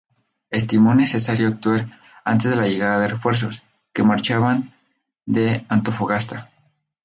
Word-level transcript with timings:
Estimo 0.49 0.95
necesario 0.95 1.47
actuar 1.47 1.87
antes 2.25 2.49
de 2.49 2.57
la 2.57 2.65
llegada 2.67 3.01
de 3.01 3.07
refuerzos, 3.09 3.61
que 3.93 4.01
marchaban 4.01 4.73
de 5.27 5.63
Antofagasta. 5.69 6.49